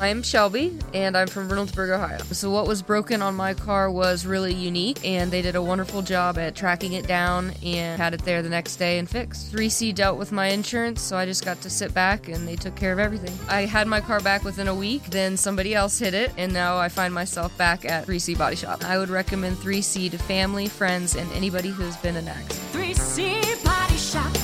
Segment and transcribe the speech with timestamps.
[0.00, 2.18] I'm Shelby, and I'm from Reynoldsburg, Ohio.
[2.32, 6.02] So, what was broken on my car was really unique, and they did a wonderful
[6.02, 9.52] job at tracking it down and had it there the next day and fixed.
[9.52, 12.74] 3C dealt with my insurance, so I just got to sit back and they took
[12.74, 13.32] care of everything.
[13.48, 16.76] I had my car back within a week, then somebody else hit it, and now
[16.76, 18.84] I find myself back at 3C Body Shop.
[18.84, 22.72] I would recommend 3C to family, friends, and anybody who's been an accident.
[22.72, 24.43] 3C Body Shop.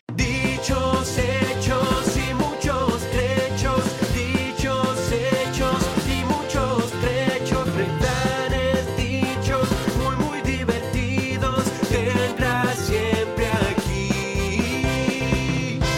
[0.61, 3.83] Dichos, hechos y muchos trechos.
[4.13, 7.67] Dichos, hechos y muchos trechos.
[7.75, 9.67] Refranes dichos
[9.97, 11.63] muy, muy divertidos.
[11.89, 14.09] Tendrás siempre aquí.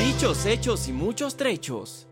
[0.05, 2.07] Dichos, hechos y muchos trechos.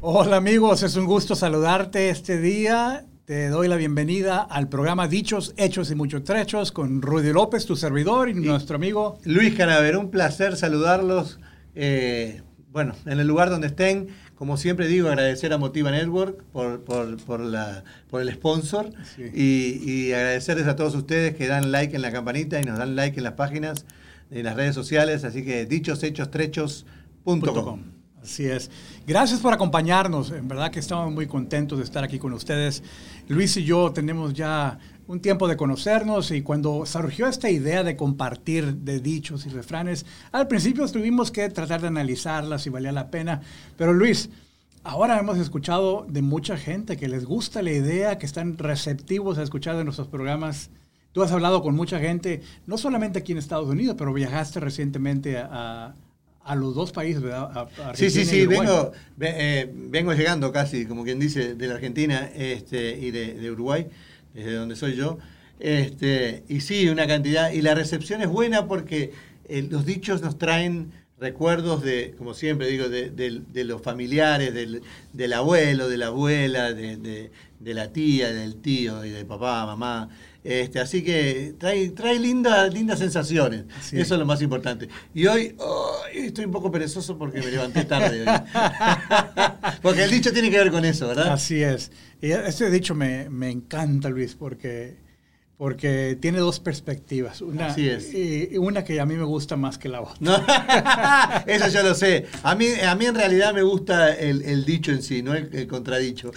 [0.00, 3.06] Hola amigos, es un gusto saludarte este día.
[3.24, 7.74] Te doy la bienvenida al programa Dichos, Hechos y Muchos Trechos con Rudy López, tu
[7.74, 9.18] servidor, y nuestro amigo.
[9.24, 11.38] Luis Canaver, un placer saludarlos.
[11.74, 16.82] eh, bueno, en el lugar donde estén, como siempre digo, agradecer a Motiva Network por,
[16.82, 19.22] por, por la, por el sponsor Sí.
[19.32, 22.96] y, y agradecerles a todos ustedes que dan like en la campanita y nos dan
[22.96, 23.86] like en las páginas,
[24.32, 25.22] en las redes sociales.
[25.24, 27.93] Así que dichoshechos.trechos.com.
[28.24, 28.70] Así es.
[29.06, 30.30] Gracias por acompañarnos.
[30.30, 32.82] En verdad que estamos muy contentos de estar aquí con ustedes.
[33.28, 37.96] Luis y yo tenemos ya un tiempo de conocernos y cuando surgió esta idea de
[37.96, 43.10] compartir de dichos y refranes, al principio tuvimos que tratar de analizarlas si valía la
[43.10, 43.42] pena.
[43.76, 44.30] Pero Luis,
[44.84, 49.42] ahora hemos escuchado de mucha gente que les gusta la idea, que están receptivos a
[49.42, 50.70] escuchar de nuestros programas.
[51.12, 55.36] Tú has hablado con mucha gente, no solamente aquí en Estados Unidos, pero viajaste recientemente
[55.36, 55.94] a,
[56.44, 57.50] a los dos países, ¿verdad?
[57.56, 61.66] A- a Sí, sí, sí, vengo, ve- eh, vengo llegando casi, como quien dice, de
[61.66, 63.86] la Argentina este, y de, de Uruguay,
[64.34, 65.18] desde donde soy yo.
[65.60, 67.50] Este, y sí, una cantidad.
[67.52, 69.12] Y la recepción es buena porque
[69.48, 74.52] eh, los dichos nos traen recuerdos de, como siempre digo, de, de- de los familiares,
[74.52, 74.82] del,
[75.12, 77.30] del abuelo, de la abuela, de, de-
[77.60, 80.10] de la tía, del tío y de papá, mamá.
[80.44, 83.64] Este, así que trae, trae lindas, lindas sensaciones.
[83.80, 83.98] Sí.
[83.98, 84.88] Eso es lo más importante.
[85.14, 88.20] Y hoy ay, estoy un poco perezoso porque me levanté tarde.
[88.20, 88.38] hoy.
[89.82, 91.32] porque el dicho tiene que ver con eso, ¿verdad?
[91.32, 91.90] Así es.
[92.20, 94.96] Y este dicho me, me encanta, Luis, porque,
[95.56, 97.40] porque tiene dos perspectivas.
[97.40, 98.12] Una, Así es.
[98.12, 100.16] Y, y una que a mí me gusta más que la otra.
[100.20, 100.36] No,
[101.46, 102.26] eso yo lo sé.
[102.42, 105.48] A mí, a mí en realidad me gusta el, el dicho en sí, no el,
[105.52, 106.32] el contradicho.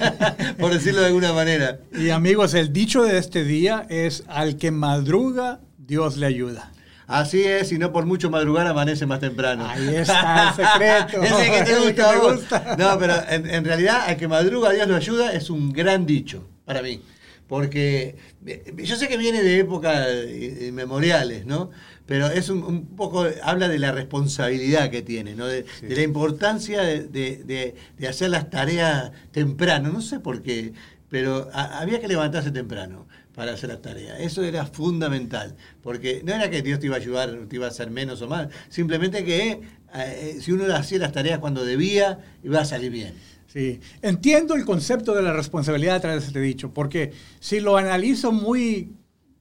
[0.58, 1.78] Por decirlo de alguna manera.
[1.92, 6.72] Y amigos, el dicho de este día es, al que madruga, Dios le ayuda.
[7.06, 9.64] Así es, y no por mucho madrugar amanece más temprano.
[9.64, 11.22] Ahí está el secreto.
[11.22, 12.76] Ese que te gusta, que gusta.
[12.76, 16.48] No, pero en, en realidad, al que madruga Dios lo ayuda es un gran dicho
[16.64, 17.00] para mí.
[17.48, 21.70] Porque eh, yo sé que viene de épocas eh, inmemoriales, ¿no?
[22.06, 25.46] Pero es un, un poco, habla de la responsabilidad que tiene, ¿no?
[25.46, 29.90] De, de la importancia de, de- de- de hacer las tareas temprano.
[29.92, 30.72] No sé por qué,
[31.08, 34.18] pero a- había que levantarse temprano para hacer las tareas.
[34.20, 37.70] Eso era fundamental, porque no era que Dios te iba a ayudar, te iba a
[37.70, 39.60] hacer menos o más, simplemente que
[39.94, 43.14] eh, si uno hacía las tareas cuando debía, iba a salir bien.
[43.46, 48.32] Sí, entiendo el concepto de la responsabilidad detrás de este dicho, porque si lo analizo
[48.32, 48.92] muy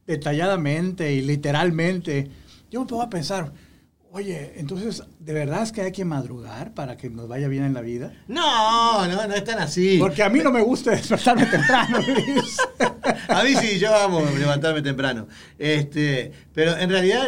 [0.05, 2.29] detalladamente y literalmente,
[2.69, 3.51] yo me a pensar,
[4.11, 7.73] oye, entonces, ¿de verdad es que hay que madrugar para que nos vaya bien en
[7.73, 8.13] la vida?
[8.27, 9.97] No, no, no es tan así.
[9.99, 12.57] Porque a mí no me gusta despertarme temprano, Luis.
[13.27, 15.27] A mí sí, yo amo levantarme temprano.
[15.57, 17.27] Este, pero en realidad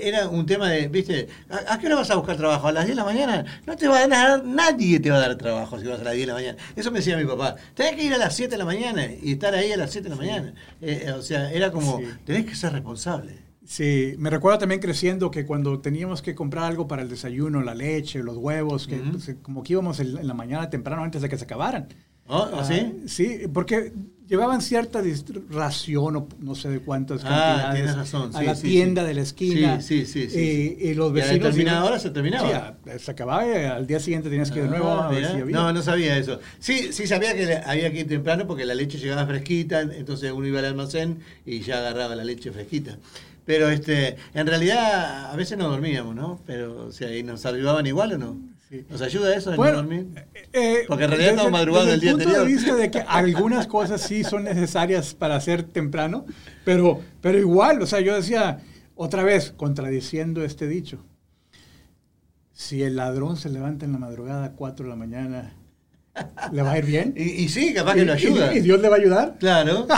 [0.00, 2.68] era un tema de, viste, ¿a, a qué hora vas a buscar trabajo?
[2.68, 3.44] ¿A las 10 de la mañana?
[3.66, 6.14] No te va a dar, nadie te va a dar trabajo si vas a las
[6.14, 6.58] 10 de la mañana.
[6.76, 7.56] Eso me decía mi papá.
[7.74, 10.08] Tenés que ir a las 7 de la mañana y estar ahí a las 7
[10.08, 10.54] de la mañana.
[10.80, 12.04] Eh, o sea, era como, Sí.
[12.24, 13.44] tenés que ser responsable.
[13.64, 17.74] Sí, me recuerdo también creciendo que cuando teníamos que comprar algo para el desayuno, la
[17.74, 21.36] leche, los huevos, que pues, como que íbamos en la mañana temprano antes de que
[21.36, 21.88] se acabaran.
[22.28, 22.48] ¿Oh?
[22.52, 22.92] Ah, ¿Así?
[23.06, 23.92] Sí, porque
[24.26, 25.00] llevaban cierta
[25.48, 29.08] ración o no sé de cuántas Ah, cantidades razón, a la sí, tienda sí.
[29.08, 29.80] de la esquina.
[29.80, 31.38] Sí, sí, sí, sí, Y, y los Y vecinos...
[31.44, 32.76] determinada iban- hora se terminaba.
[32.84, 35.18] Sí, se acababa y al día siguiente tenías que ir de nuevo Ah, a ver
[35.20, 35.32] mirá.
[35.34, 35.56] si había.
[35.56, 36.40] No, no sabía eso.
[36.58, 40.46] Sí, sí sabía que había que ir temprano porque la leche llegaba fresquita, entonces uno
[40.48, 42.98] iba al almacén y ya agarraba la leche fresquita.
[43.44, 46.40] Pero este, en realidad a veces no dormíamos, ¿no?
[46.46, 48.36] Pero o sea, ¿y nos ayudaban igual o no?
[48.90, 50.06] ¿Nos ayuda eso de Bueno, no dormir?
[50.52, 52.46] eh, Porque en realidad estamos madrugando desde el día punto anterior.
[52.48, 56.26] de vista de que algunas cosas sí son necesarias para hacer temprano,
[56.64, 58.60] pero, pero igual, o sea, yo decía,
[58.96, 61.04] otra vez, contradiciendo este dicho,
[62.52, 65.54] si el ladrón se levanta en la madrugada a 4 de la mañana,
[66.52, 67.14] ¿le va a ir bien?
[67.16, 68.54] Y, y sí, capaz que lo ¿Y- y- ayuda.
[68.54, 69.36] ¿Y, Dios le va a ayudar?
[69.38, 69.86] Claro.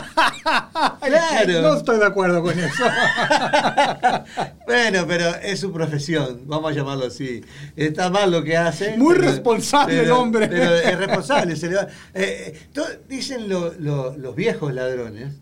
[1.00, 1.62] Claro.
[1.62, 2.84] No estoy de acuerdo con eso.
[4.66, 7.42] bueno, pero es su profesión, vamos a llamarlo así.
[7.76, 8.96] Está mal lo que hace.
[8.96, 10.48] Muy pero- responsable el pero- hombre.
[10.48, 11.56] Pero es responsable.
[11.56, 15.34] se le va- eh, eh, to- dicen lo- lo- los viejos ladrones.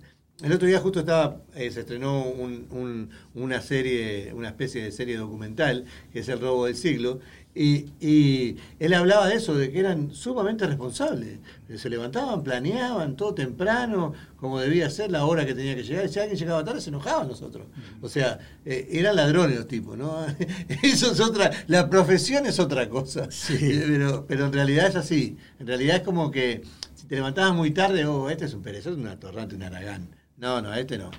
[0.43, 4.93] El otro día justo estaba, eh, se estrenó un- un- una serie, una especie de
[4.93, 7.21] serie documental, que es El robo del siglo,
[7.57, 11.39] y, y él hablaba de eso, de que eran sumamente responsables.
[11.75, 16.05] Se levantaban, planeaban todo temprano, como debía ser, la hora que tenía que llegar.
[16.05, 17.67] Y si alguien llegaba tarde, se enojaban los otros.
[18.03, 20.27] O sea, eh, eran ladrones los tipos, ¿no?
[20.83, 23.29] Eso es otra, la profesión es otra cosa.
[23.51, 25.39] Eh, Pero, pero en realidad es así.
[25.59, 26.63] En realidad es como que
[26.95, 30.09] si te levantabas muy tarde, oh, este es un perezoso, un atorrante, un aragán.
[30.37, 31.11] No, no, este no.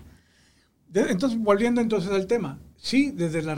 [0.94, 3.56] Entonces, volviendo entonces al tema, sí, desde la,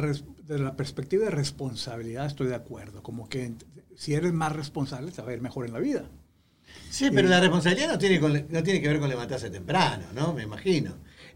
[0.49, 3.53] desde la perspectiva de responsabilidad estoy de acuerdo, como que
[3.95, 6.05] si eres más responsable te va a ir mejor en la vida.
[6.89, 10.33] Sí, pero la responsabilidad no tiene, con- no tiene que ver con levantarse temprano, ¿no?
[10.33, 10.95] Me imagino.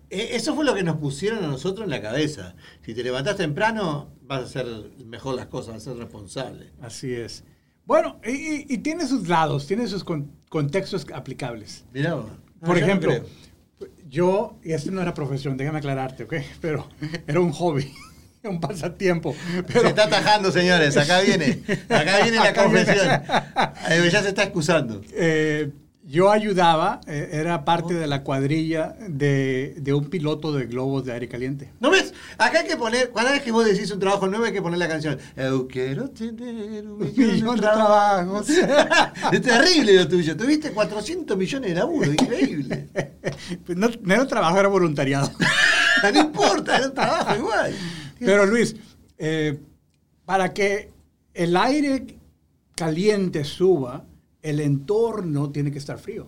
[0.09, 2.55] Eh, Eso fue lo que nos pusieron a nosotros en la cabeza.
[2.83, 4.65] Si te levantás temprano, vas a hacer
[5.05, 6.71] mejor las cosas, vas a ser responsable.
[6.81, 7.43] Así es.
[7.85, 11.85] Bueno, y, tiene sus lados, tiene sus con- contextos aplicables.
[11.93, 12.25] Mirá vos.
[12.61, 13.89] No, Por yo no ejemplo, creo.
[14.09, 16.33] yo, y esto no era profesión, déjame aclararte, ¿ok?
[16.61, 16.87] Pero
[17.27, 17.91] era un hobby,
[18.49, 19.35] un pasatiempo.
[19.67, 20.97] Pero, Se está atajando, señores.
[20.97, 21.61] Acá viene.
[21.89, 23.21] Acá viene la Acá confesión.
[24.11, 25.01] Ya se está excusando.
[25.13, 25.71] eh,
[26.05, 31.13] yo ayudaba, eh, era parte de la cuadrilla de, de un piloto de globos de
[31.13, 31.71] aire caliente.
[31.79, 32.13] ¿No ves?
[32.37, 34.79] Acá hay que poner, cada vez que vos decís un trabajo nuevo hay que poner
[34.79, 35.17] la canción.
[35.37, 38.49] Eu quiero tener un millón, de trabajos.
[38.49, 40.35] es terrible lo tuyo.
[40.35, 42.11] Tuviste 400 millones de laburo.
[42.11, 42.89] Increíble.
[43.65, 45.31] Pues no, no era trabajo, era voluntariado.
[46.13, 47.73] no importa, era un trabajo igual.
[48.25, 48.75] Pero Luis,
[49.17, 49.59] eh,
[50.25, 50.91] para que
[51.33, 52.17] el aire
[52.75, 54.05] caliente suba,
[54.41, 56.27] el entorno tiene que estar frío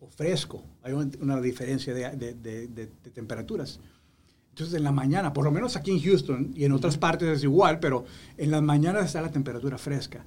[0.00, 0.62] o fresco.
[0.82, 3.80] Hay un- una diferencia de, de- de- de- de temperaturas.
[4.50, 7.42] Entonces, en la mañana, por lo menos aquí en Houston y en otras partes es
[7.42, 8.04] igual, pero
[8.36, 10.24] en las mañanas está la temperatura fresca.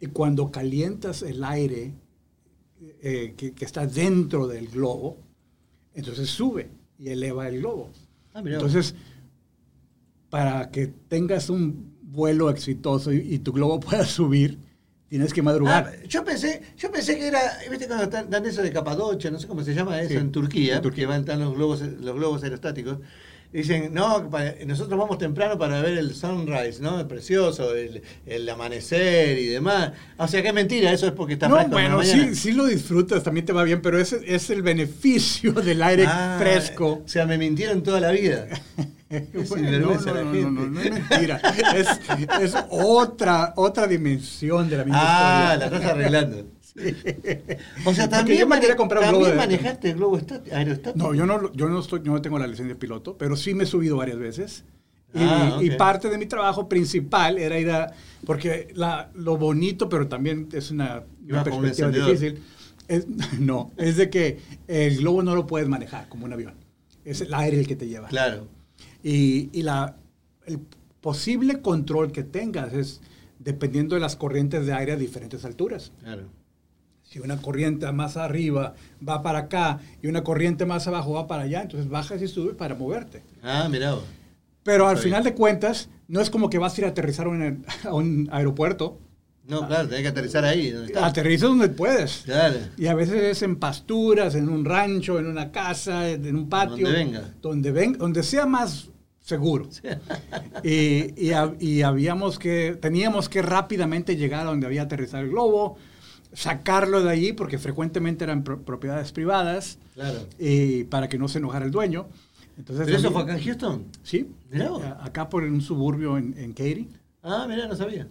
[0.00, 1.92] Y cuando calientas el aire
[3.02, 5.16] eh, que, que está dentro del globo,
[5.94, 6.68] entonces sube
[6.98, 7.90] y eleva el globo.
[8.34, 8.42] Ah.
[8.44, 8.94] Entonces,
[10.30, 14.58] para que tengas un vuelo exitoso y, y tu globo pueda subir,
[15.08, 15.92] tienes que madrugar.
[15.94, 17.40] Ah, yo pensé, yo pensé que era,
[17.70, 20.30] viste cuando están- dan eso de Capadocia, no sé cómo se llama eso, Sí, en
[20.32, 21.02] Turquía, en Turquía.
[21.02, 22.98] que van están los globos, los globos aerostáticos.
[23.50, 27.00] Dicen, no, para- nosotros vamos temprano para ver el sunrise, ¿no?
[27.00, 29.92] El precioso, el, el amanecer y demás.
[30.18, 33.22] O sea que es mentira, eso es porque está no, bueno, sí, sí lo disfrutas,
[33.22, 37.00] también te va bien, pero ese es el beneficio del aire Ah, fresco.
[37.06, 38.48] O sea, me mintieron toda la vida.
[40.70, 41.40] No, es mentira.
[42.40, 45.70] Es, otra, otra dimensión de la misma Ah, historia.
[45.70, 46.46] la estás arreglando.
[47.86, 50.16] O sea, también, manejaste el globo
[50.52, 50.96] aerostático.
[50.96, 53.52] No, yo no, yo no estoy, yo no tengo la licencia de piloto, pero sí
[53.54, 54.64] me he subido varias veces.
[55.14, 57.92] Y, Ah, y parte de mi trabajo principal era ir a,
[58.26, 61.02] porque la, lo bonito, pero también es una,
[61.42, 62.42] perspectiva difícil.
[62.86, 63.06] es-
[63.40, 64.38] no, es de que
[64.68, 66.54] el globo no lo puedes manejar como un avión.
[67.04, 68.08] Es el aire el que te lleva.
[68.08, 68.46] Claro.
[69.02, 69.96] Y, y la,
[70.46, 70.60] el
[71.00, 73.00] posible control que tengas es
[73.38, 75.92] dependiendo de las corrientes de aire a diferentes alturas.
[76.02, 76.24] Claro.
[77.02, 78.74] Si una corriente más arriba
[79.06, 82.54] va para acá y una corriente más abajo va para allá, entonces bajas y subes
[82.54, 83.22] para moverte.
[83.42, 84.04] Ah, vos.
[84.62, 85.32] Pero al Está final bien.
[85.32, 88.28] de cuentas, no es como que vas a ir a aterrizar a un, a un
[88.30, 88.98] aeropuerto.
[89.48, 90.70] No, claro, tenés que aterrizar ahí.
[90.70, 91.06] donde está.
[91.06, 92.22] Aterrizas donde puedes.
[92.24, 92.56] Claro.
[92.76, 96.84] Y a veces es en pasturas, en un rancho, en una casa, en un patio.
[96.86, 97.34] Donde venga.
[97.40, 98.88] Donde, ven- donde sea más
[99.20, 99.68] seguro.
[100.62, 105.30] y, y hab- y habíamos que, teníamos que rápidamente llegar a donde había aterrizado el
[105.30, 105.76] globo,
[106.32, 110.18] sacarlo de allí, porque frecuentemente eran pro- propiedades privadas, Claro.
[110.38, 112.06] y para que no se enojara el dueño.
[112.58, 113.84] Entonces, ¿Pero eso fue acá en Houston?
[114.02, 114.28] Sí,
[115.00, 116.88] acá por un suburbio en, en Katy.
[117.22, 118.08] Ah, mirá, no sabía.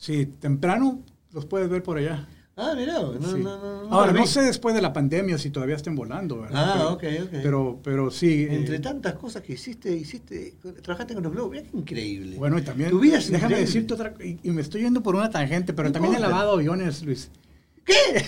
[0.00, 1.02] Sí, temprano
[1.32, 2.26] los puedes ver por allá.
[2.56, 3.38] Ah, mirá, no, Sí.
[3.42, 3.92] no, no, no.
[3.92, 6.62] Ahora, no sé después de la pandemia si todavía estén volando, ¿verdad?
[6.64, 7.30] Ah, pero, ok, ok.
[7.42, 8.44] Pero, pero sí.
[8.44, 12.36] eh, Entre tantas cosas que hiciste, hiciste, trabajaste con los globos, mirá qué increíble.
[12.38, 13.66] Bueno, y también, Tu vida es déjame increíble.
[13.66, 17.02] decirte otra, y, y me estoy yendo por una tangente, pero también he lavado aviones,
[17.02, 17.30] Luis.
[17.84, 17.94] ¿Qué?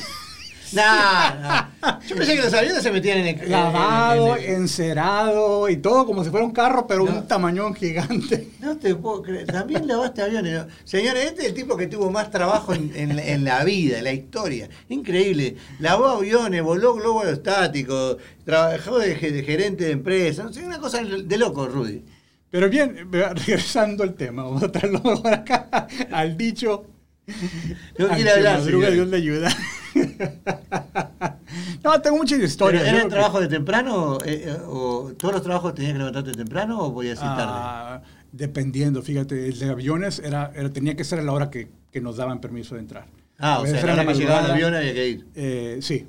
[0.77, 2.01] Nah, nah.
[2.07, 3.51] Yo pensé que los aviones se metían en el.
[3.51, 7.13] Lavado, en el- encerado y todo como si fuera un carro, pero No.
[7.19, 8.49] un tamañón gigante.
[8.61, 9.47] No te puedo creer.
[9.47, 10.63] También lavaste aviones.
[10.85, 14.05] Señores, este es el tipo que tuvo más trabajo en, en- en la vida, en
[14.05, 14.69] la historia.
[14.89, 15.57] Increíble.
[15.81, 20.45] Lavó aviones, voló globo aerostático, trabajó de, ge- de gerente de empresa.
[20.45, 22.03] No sé, una cosa de loco, Rudy.
[22.51, 26.85] Pero bien, regresando al tema, vamos a traerlo por acá al dicho.
[27.99, 28.91] No quiere Al que hablar, madruga.
[28.91, 29.49] Dios le ayuda.
[31.85, 32.83] no, tengo muchas historias.
[32.85, 34.19] ¿Era el que- trabajo de temprano?
[34.25, 37.53] eh, eh, o ¿Todos los trabajos tenías que levantarte temprano o podías ir tarde?
[37.55, 38.03] Ah,
[38.33, 42.01] dependiendo, fíjate, el de aviones era, era- tenía que ser a la hora que, que
[42.01, 43.07] nos daban permiso de entrar.
[43.39, 45.27] Ah, o sea, la era hora que llegaba el avión había que ir.
[45.35, 46.07] eh, sí.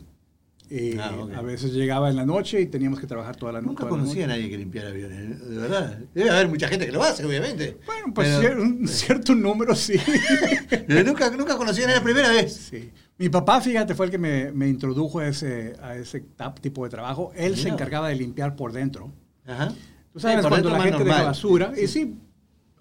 [0.76, 1.34] Y Ah, ok.
[1.36, 3.70] a veces llegaba en la noche y teníamos que trabajar toda la noche.
[3.74, 6.00] Nunca conocí a nadie que limpiara aviones, de verdad.
[6.16, 7.78] Debe haber mucha gente que lo hace, obviamente.
[7.86, 9.94] Bueno, pues pero, cier- un cierto número sí.
[11.06, 12.54] nunca, nunca conocí a nadie la primera vez.
[12.72, 12.90] Sí.
[13.20, 16.26] Mi papá, fíjate, fue el que me, me introdujo a ese, a ese
[16.62, 17.32] tipo de trabajo.
[17.36, 19.14] Él se encargaba de limpiar por dentro.
[19.46, 19.72] Ajá.
[20.12, 21.26] Tú sabes, Sí, cuando la gente deja normal.
[21.26, 22.16] basura, y sí,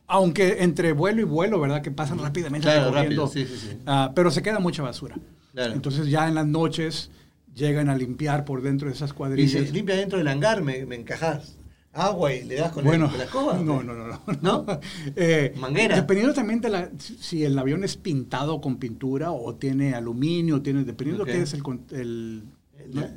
[0.07, 1.83] aunque entre vuelo y vuelo, ¿verdad?
[1.83, 3.79] Que pasan rápidamente Claro, rápido, sí, sí, sí.
[3.87, 5.17] ah, pero se queda mucha basura.
[5.53, 5.73] Claro.
[5.75, 7.11] Entonces ya en las noches
[7.55, 9.67] llegan a limpiar por dentro de esas Y cuadrillas.
[9.67, 11.57] se limpia dentro del hangar, me, me encajás
[11.95, 13.59] agua y le das con, bueno, con la escoba.
[13.59, 14.21] no, no, no, no.
[14.41, 14.81] ¿No?
[15.17, 15.97] Eh, Manguera.
[15.97, 20.85] Dependiendo también de la, si el avión es pintado con pintura o tiene aluminio, tiene,
[20.85, 21.31] dependiendo Ok.
[21.31, 22.43] qué es el, el,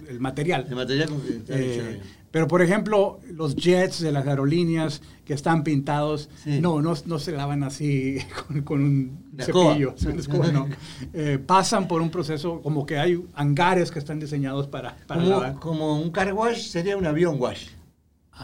[0.09, 0.65] El- material.
[0.69, 2.01] El material con que está Eh.
[2.35, 6.59] Pero por ejemplo, los jets de las aerolíneas que están pintados, Sí.
[6.59, 10.67] no, no, no se lavan así con, con un cepillo, escoba, no.
[11.13, 15.53] Eh, pasan por un proceso como que hay hangares que están diseñados para, para lavar.
[15.53, 17.67] Como, como un car wash sería un avión wash.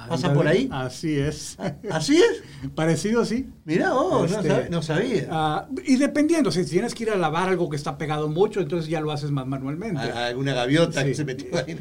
[0.07, 0.69] ¿Pasa por ahí?
[0.71, 1.57] Así es.
[1.91, 2.69] ¿Así es?
[2.73, 3.49] Parecido, sí.
[3.65, 5.27] Vos, no Este, sab- no sabía.
[5.29, 8.89] Ah, y dependiendo, si tienes que ir a lavar algo que está pegado mucho, entonces
[8.89, 9.99] ya lo haces más manualmente.
[9.99, 11.07] A- alguna gaviota Sí.
[11.09, 11.77] que se metió ahí.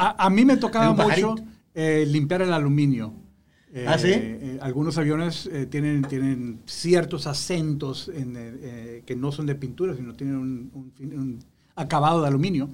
[0.00, 1.34] A, a mí me tocaba mucho
[1.74, 3.12] eh, limpiar el aluminio.
[3.72, 4.08] Eh, ¿Ah, sí?
[4.12, 9.94] eh, algunos aviones eh, tienen, tienen ciertos acentos en, eh, que no son de pintura,
[9.94, 11.38] sino tienen un, un fin- un
[11.76, 12.68] acabado de aluminio.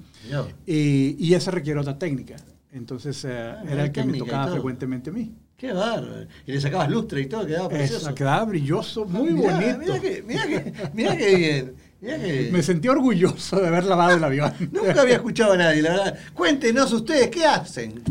[0.65, 2.35] Y, y esa requiere otra técnica.
[2.71, 5.31] Entonces Ah, era el que me tocaba frecuentemente a mí.
[5.57, 6.27] Qué bárbaro.
[6.45, 8.07] Y le sacabas lustre y todo, quedaba precioso.
[8.07, 9.79] Eso, quedaba brilloso, muy Mirá, bonito.
[9.79, 11.73] Mirá que, mirá que, mirá que bien.
[11.99, 12.49] Que.
[12.51, 14.53] Me sentí orgulloso de haber lavado el avión.
[14.71, 16.19] Nunca había escuchado a nadie, la verdad.
[16.33, 18.03] Cuéntenos ustedes, ¿qué hacen?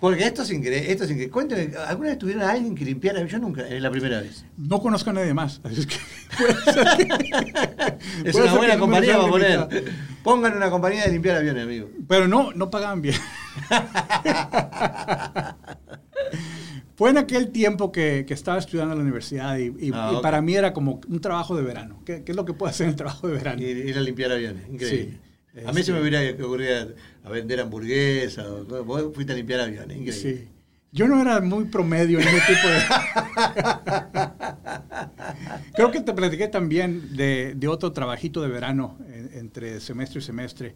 [0.00, 0.92] Porque esto es increíble.
[0.92, 1.32] Esto es increíble.
[1.32, 3.24] Cuéntenme, ¿alguna vez tuvieron a alguien que limpiara?
[3.26, 4.44] Yo nunca, es la primera vez.
[4.56, 5.60] No conozco a nadie más.
[5.64, 5.94] Así es que
[8.24, 9.84] Es una buena compañía para poner.
[10.22, 11.88] Pongan una compañía de limpiar aviones, amigo.
[12.06, 13.16] Pero no, no pagaban bien.
[16.98, 20.16] Fue en aquel tiempo que, que estaba estudiando en la universidad y, y- Ah, y
[20.16, 20.22] ok.
[20.22, 22.02] para mí era como un trabajo de verano.
[22.04, 23.62] ¿Qué, qué es lo que puedo hacer en el trabajo de verano?
[23.62, 25.16] Ir, ir a limpiar aviones, increíble.
[25.54, 26.88] Sí, a mí se este- me hubiera ocurrido
[27.22, 28.44] a vender hamburguesas.
[28.84, 30.12] Vos fuiste a limpiar aviones, increíble.
[30.42, 30.48] Sí.
[30.90, 32.78] Yo no era muy promedio en ese tipo de...
[35.74, 40.22] Creo que te platiqué también de, de otro trabajito de verano en- entre semestre y
[40.22, 40.74] semestre,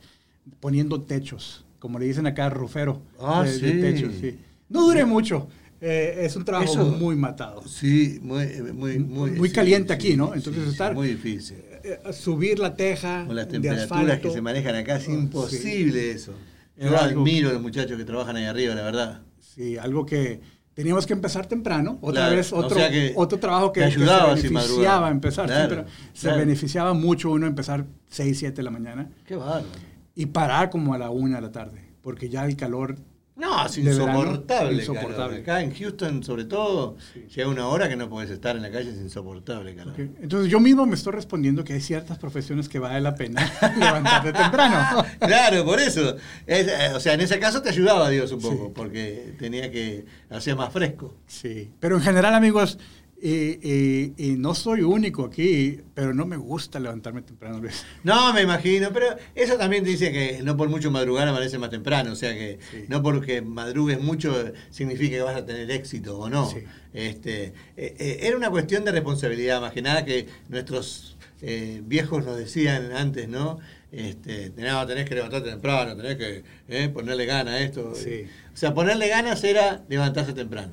[0.60, 3.02] poniendo techos, como le dicen acá, rufero.
[3.20, 3.80] Ah, de, de sí.
[3.80, 4.38] techos, sí.
[4.68, 5.48] No duré mucho.
[5.84, 7.62] Eh, es un trabajo Eso- muy matado.
[7.66, 10.28] Sí, muy, muy, muy, Muy sí, caliente sí, aquí, ¿no?
[10.28, 11.58] sí, Entonces sí, estar- Muy difícil.
[11.84, 14.28] Eh, subir la teja Con las de temperaturas asfalto.
[14.28, 15.12] que se manejan acá es Sí.
[15.12, 16.32] imposible eso.
[16.76, 19.22] Yo admiro a los muchachos que trabajan ahí arriba, la verdad.
[19.40, 20.40] Sí, algo que
[20.74, 21.98] teníamos que empezar temprano.
[22.00, 25.10] Otra Claro, vez o otro, sea que otro trabajo que, que ayudaba se beneficiaba a
[25.10, 25.46] empezar.
[25.48, 25.84] sí, Claro, pero
[26.14, 26.38] se claro.
[26.38, 29.66] beneficiaba mucho uno empezar 6, 7 de la mañana Qué bárbaro.
[30.14, 32.96] y parar como a la 1 de la tarde, porque ya el calor...
[33.34, 34.74] No, es insoportable.
[34.74, 35.38] insoportable.
[35.38, 36.96] Acá en Houston, sobre todo,
[37.34, 40.60] llega una hora que no podés estar en la calle, es insoportable, que- Entonces yo
[40.60, 43.40] mismo me estoy respondiendo que hay ciertas profesiones que vale la pena
[43.78, 45.04] levantarte temprano.
[45.20, 46.16] Claro, por eso.
[46.46, 48.72] Es, eh, o sea, en ese caso te ayudaba Dios un poco, Sí.
[48.74, 51.14] porque tenía que hacer más fresco.
[51.26, 52.78] Sí, pero en general, amigos,
[53.24, 57.60] eh, no soy único aquí, pero no me gusta levantarme temprano.
[57.60, 57.84] Luis.
[58.04, 62.12] No, me imagino, pero eso también dice que no por mucho madrugar amanece más temprano,
[62.12, 62.84] o sea que Sí.
[62.88, 64.34] no porque madrugues mucho
[64.70, 66.50] significa que vas a tener éxito o no.
[66.50, 66.58] Sí.
[66.92, 67.44] Este,
[67.76, 72.36] eh, eh, era una cuestión de responsabilidad, más que nada que nuestros eh, viejos nos
[72.36, 73.58] decían antes, ¿no?
[73.90, 77.94] Este, no, tenés que levantarte temprano, tenés que eh, ponerle ganas a esto.
[77.94, 78.24] Sí.
[78.52, 80.72] O sea, ponerle ganas era levantarse temprano.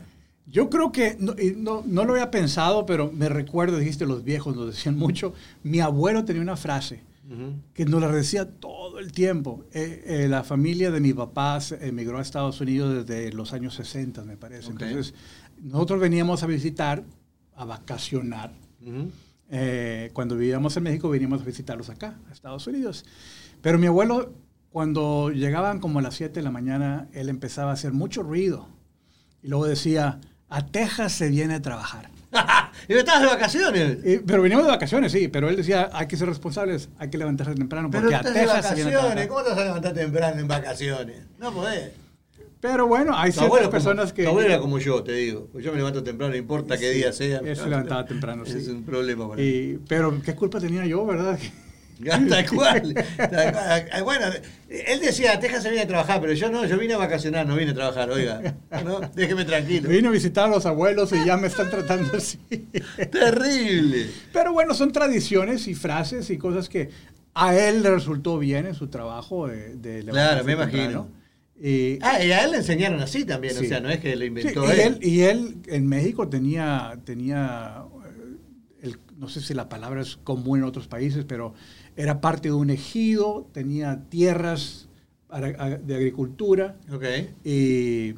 [0.49, 4.55] Yo creo que, no, no, no lo había pensado, pero me recuerdo, dijiste, los viejos
[4.55, 5.33] nos decían mucho.
[5.63, 7.03] Mi abuelo tenía una frase
[7.75, 9.63] que nos la decía todo el tiempo.
[9.71, 13.75] Eh, eh, la familia de mi papá se emigró a Estados Unidos desde los años
[13.75, 14.71] 60, me parece.
[14.71, 14.81] Ok.
[14.81, 15.13] Entonces,
[15.61, 17.03] nosotros veníamos a visitar,
[17.55, 18.51] a vacacionar.
[18.81, 19.11] Ujú.
[19.51, 23.05] Eh, cuando vivíamos en México, veníamos a visitarlos acá, a Estados Unidos.
[23.61, 24.33] Pero mi abuelo,
[24.71, 28.67] cuando llegaban como a las 7 de la mañana, él empezaba a hacer mucho ruido.
[29.43, 32.09] Y luego decía, a Texas se viene a trabajar.
[32.87, 33.97] ¿Y no estabas de vacaciones?
[34.03, 37.17] Eh, pero veníamos de vacaciones, sí, pero él decía, hay que ser responsables, hay que
[37.17, 39.27] levantarse temprano, Pero porque a estás de Texas se viene a vacaciones.
[39.27, 41.17] ¿Cómo te vas a levantar temprano en vacaciones?
[41.39, 41.91] No podés.
[42.61, 44.23] Pero bueno, hay Tu ciertas personas como, que...
[44.23, 45.47] tu abuelo era como yo, te digo.
[45.51, 47.39] Pues yo me levanto temprano, no importa qué día sea.
[47.39, 48.57] Él se levantaba temprano, sí.
[48.57, 49.47] Es un problema para mí.
[49.47, 51.39] Y- pero qué culpa tenía yo, ¿verdad?
[52.29, 52.93] Tal cual.
[53.17, 53.85] tal cual.
[53.91, 54.25] Ah, Bueno,
[54.69, 57.55] él decía, Texas se viene a trabajar, pero yo no, yo vine a vacacionar, no
[57.55, 58.55] vine a trabajar, oiga.
[58.85, 59.01] ¿no?
[59.15, 59.89] Déjeme tranquilo.
[59.89, 62.37] Vino a visitar a los abuelos y ya me están tratando así.
[63.11, 64.09] Terrible.
[64.31, 66.89] Pero bueno, son tradiciones y frases y cosas que
[67.33, 70.73] a él le resultó bien en su trabajo de, de Claro, me temprano.
[70.77, 71.09] imagino.
[71.61, 73.67] Y, Ah, y a él le enseñaron así también, o Sí.
[73.67, 74.79] sea, no es que lo sí, inventó y, él.
[74.79, 77.83] él, y él en México tenía, tenía
[78.81, 81.53] el- no sé si la palabra es común en otros países, pero
[81.99, 84.87] era parte de un ejido, tenía tierras
[85.83, 86.77] de agricultura.
[86.91, 87.03] Ok.
[87.43, 88.09] Y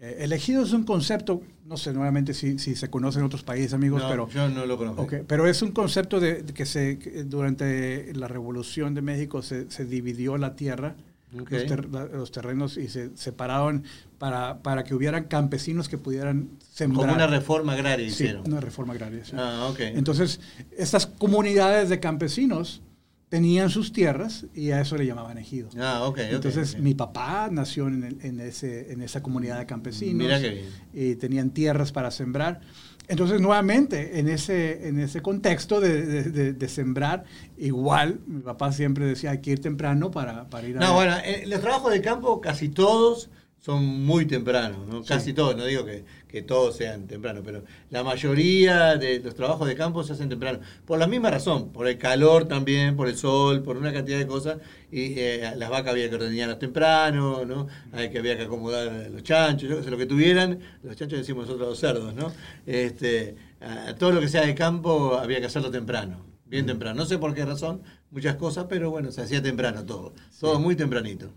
[0.00, 3.42] eh, el ejido es un concepto, no sé nuevamente si, si se conoce en otros
[3.42, 5.02] países, amigos, No, pero, yo no lo conozco.
[5.02, 9.42] ok, pero es un concepto de, de que se que durante la revolución de México
[9.42, 10.94] se, se dividió la tierra,
[11.38, 11.50] Ok.
[11.50, 13.82] los, ter- los terrenos, y se separaron
[14.18, 17.06] para, para que hubieran campesinos que pudieran sembrar.
[17.06, 18.46] Como una reforma agraria Sí, hicieron.
[18.46, 19.24] una reforma agraria.
[19.24, 19.32] sí.
[19.36, 19.80] Ah, ok.
[19.80, 20.40] Entonces,
[20.78, 22.82] estas comunidades de campesinos
[23.28, 25.68] tenían sus tierras y a eso le llamaban ejido.
[25.80, 26.24] ah, ok, ok.
[26.30, 26.80] Entonces, ok.
[26.80, 30.14] mi papá nació en, el- en ese, en esa comunidad de campesinos.
[30.14, 30.66] Mira qué bien.
[30.92, 32.60] Y tenían tierras para sembrar.
[33.08, 37.24] Entonces, nuevamente, en ese, en ese contexto de, de- de- de sembrar,
[37.56, 40.80] igual, mi papá siempre decía, hay que ir temprano para, para ir a...
[40.80, 43.30] No, bueno, eh, los trabajos de campo casi todos
[43.66, 45.02] son muy tempranos, ¿no?
[45.04, 49.66] Casi todos, no digo que, que todos sean tempranos, pero la mayoría de los trabajos
[49.66, 50.60] de campo se hacen temprano.
[50.84, 54.26] Por la misma razón, por el calor también, por el sol, por una cantidad de
[54.26, 54.58] cosas.
[54.92, 57.66] Y eh, las vacas había que ordeñarlas temprano, ¿no?
[57.92, 61.68] Hay que, había que acomodar los chanchos, yo lo que tuvieran, los chanchos decimos nosotros
[61.70, 62.32] los cerdos, ¿no?
[62.66, 66.96] Este, a- todo lo que sea de campo había que hacerlo temprano, bien temprano.
[67.00, 70.14] No sé por qué razón, muchas cosas, pero bueno, se hacía temprano todo.
[70.38, 71.32] Todo muy tempranito.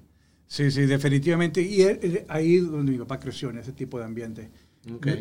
[0.49, 1.61] Sí, sí, definitivamente.
[1.61, 1.85] Y
[2.27, 4.49] ahí donde mi papá creció, en ese tipo de ambiente.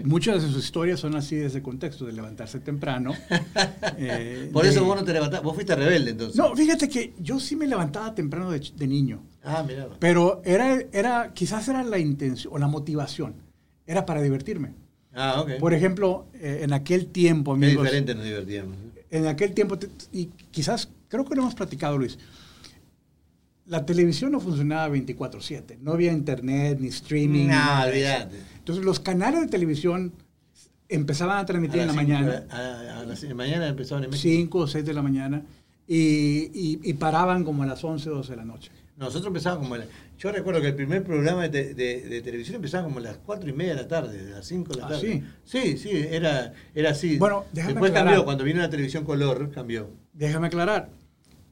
[0.04, 3.12] Muchas de sus historias son así de ese contexto, de levantarse temprano.
[3.98, 6.34] eh, Por de- eso vos no te levantás, vos fuiste rebelde entonces.
[6.36, 9.22] No, fíjate que yo sí me levantaba temprano de, de niño.
[9.44, 9.88] Ah, mira.
[9.98, 13.34] Pero era, era, quizás era la intención o la motivación.
[13.86, 14.72] Era para divertirme.
[15.12, 15.58] Ah, ok.
[15.58, 18.76] Por ejemplo, eh, en aquel tiempo, amigos, diferente nos divertíamos.
[18.78, 18.88] ¿no?
[19.10, 19.78] en aquel tiempo,
[20.12, 22.18] y quizás, creo que lo hemos platicado, Luis,
[23.68, 25.78] la televisión no funcionaba 24/7.
[25.81, 27.46] No había internet, ni streaming.
[27.46, 28.37] No, nada olvídate.
[28.59, 30.12] Entonces, los canales de televisión
[30.88, 34.11] empezaban a transmitir A en la cinco- mañana, A, a las de mañana empezaban en
[34.11, 34.22] México.
[34.31, 35.42] 5 o 6 de la mañana,
[35.87, 38.70] y, y- y paraban como a las 11 o 12 de la noche.
[38.96, 39.74] Nosotros empezábamos como.
[39.76, 39.87] a la-
[40.18, 43.48] yo recuerdo que el primer programa de, de- de televisión empezaba como a las 4
[43.48, 45.22] y media de la tarde, a las 5 de la ¿Ah, tarde.
[45.44, 45.76] sí?
[45.78, 47.16] Sí, era, era así.
[47.16, 48.09] Bueno, déjame Después aclarar.
[48.14, 49.88] cambió, cuando vino la televisión color, cambió.
[50.14, 50.90] Déjame aclarar,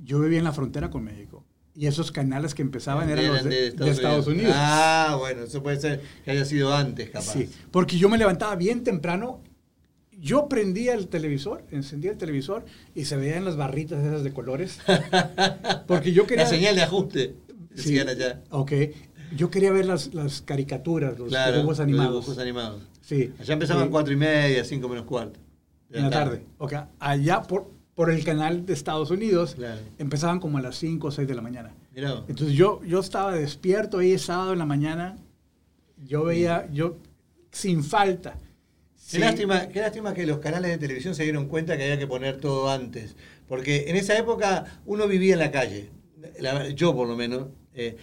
[0.03, 1.45] yo vivía en la frontera con México.
[1.79, 4.55] Y esos canales que empezaban eran, los de, de Estados, Unidos.
[4.57, 7.35] Ah, bueno, eso puede ser que haya sido antes, capaz.
[7.35, 9.43] Sí, porque yo me levantaba bien temprano.
[10.19, 14.79] Yo prendía el televisor, encendía el televisor y se veían las barritas esas de colores.
[15.87, 16.45] Porque yo quería.
[16.45, 17.35] La señal de ajuste,
[17.75, 18.41] Sí, allá.
[18.49, 18.73] Ok.
[19.37, 22.13] Yo quería ver las, las caricaturas, los Claro, dibujos los animados.
[22.13, 22.83] dibujos animados.
[23.03, 23.35] Sí.
[23.39, 25.39] Allá empezaban Sí, cuatro y media, cinco menos cuarto.
[25.91, 26.47] de en la tarde.
[26.57, 26.73] Ok.
[26.99, 29.81] Allá por, por el canal de Estados Unidos Claro.
[29.99, 31.75] empezaban como a las 5 o 6 de la mañana.
[31.95, 32.23] Mirá.
[32.29, 35.17] Entonces yo, yo estaba despierto ahí sábado en la mañana.
[36.05, 36.99] Yo veía, yo
[37.51, 38.33] sin falta.
[38.33, 39.19] Qué, Sí.
[39.19, 42.37] lástima, qué lástima que los canales de televisión se dieron cuenta que había que poner
[42.39, 43.17] todo antes.
[43.49, 45.89] Porque en esa época uno vivía en la calle.
[46.39, 47.49] La- yo por lo menos.
[47.79, 47.97] eh,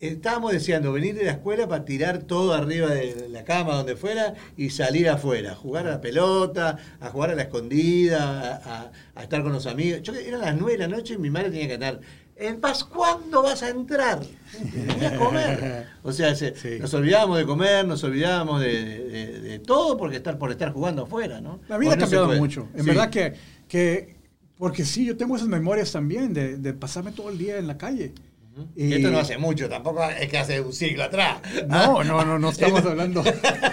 [0.00, 4.34] estábamos deseando venir de la escuela para tirar todo arriba de la cama, donde fuera,
[4.56, 5.52] y salir afuera.
[5.52, 8.24] A jugar a la pelota, a jugar a la escondida,
[8.64, 10.02] a, a- a estar con los amigos.
[10.02, 12.00] Yo eran las nueve de la noche y mi madre tenía que estar.
[12.36, 14.20] En paz, ¿cuándo vas a entrar?
[14.72, 15.86] Venía a comer.
[16.02, 16.78] O sea, se- Sí.
[16.80, 21.02] nos olvidábamos de comer, nos olvidábamos de, de- de todo porque estar, por estar jugando
[21.02, 21.60] afuera, ¿no?
[21.68, 22.68] La vida ha no cambiado mucho.
[22.74, 22.86] En Sí.
[22.86, 23.34] verdad que,
[23.68, 24.16] que,
[24.56, 27.76] porque sí, yo tengo esas memorias también de, de pasarme todo el día en la
[27.76, 28.12] calle.
[28.76, 31.40] Y- Esto no hace mucho, tampoco es que hace un siglo atrás.
[31.68, 33.22] No, no, no, no estamos hablando.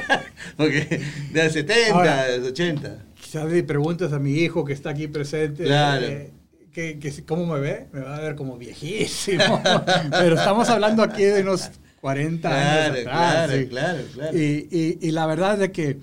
[0.57, 3.05] Porque de 70, Ahora- de 80.
[3.15, 5.63] Quizás le preguntas a mi hijo que está aquí presente.
[5.65, 6.05] Claro.
[6.05, 6.31] eh,
[6.71, 7.87] que, que ¿Cómo me ve?
[7.91, 9.61] Me va a ver como viejísimo.
[10.11, 11.71] Pero estamos hablando aquí de unos
[12.01, 13.03] 40 Claro, años atrás.
[13.47, 13.67] claro, sí.
[13.67, 14.37] claro, claro.
[14.37, 15.99] Y, y- y la verdad es que,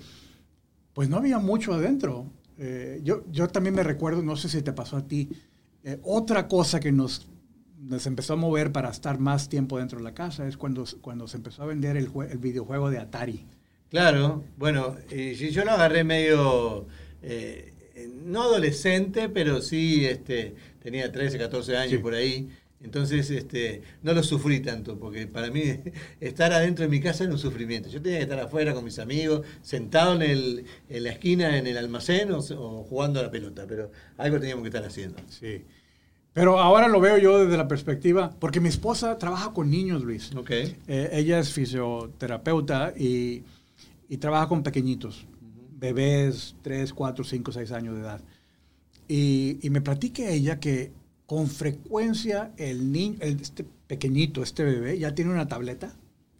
[0.93, 2.27] pues no había mucho adentro.
[2.57, 5.29] Eh, yo, yo también me recuerdo, no sé si te pasó a ti,
[5.83, 7.27] eh, otra cosa que nos,
[7.87, 11.27] nos empezó a mover para estar más tiempo dentro de la casa es cuando, cuando
[11.27, 13.45] se empezó a vender el, el videojuego de Atari.
[13.89, 16.87] Claro, bueno, eh, yo lo agarré medio,
[17.21, 21.97] eh, eh, no adolescente, pero sí este, tenía 13, 14 años Sí.
[22.01, 22.49] por ahí.
[22.81, 25.61] Entonces este, no lo sufrí tanto, porque para mí
[26.19, 27.89] estar adentro de mi casa era un sufrimiento.
[27.89, 31.67] Yo tenía que estar afuera con mis amigos, sentado en, el, en la esquina, en
[31.67, 35.17] el almacén o, o jugando a la pelota, pero algo teníamos que estar haciendo.
[35.29, 35.63] Sí.
[36.35, 40.35] Pero ahora lo veo yo desde la perspectiva, porque mi esposa trabaja con niños, Luis.
[40.35, 40.51] Ok.
[40.51, 43.43] Eh, ella es fisioterapeuta y,
[44.09, 45.25] y trabaja con pequeñitos,
[45.79, 48.21] bebés 3, 4, 5, 6 años de edad.
[49.07, 50.91] Y, y me platica ella que
[51.25, 55.93] con frecuencia el niño, el- este pequeñito, este bebé, ya tiene una tableta.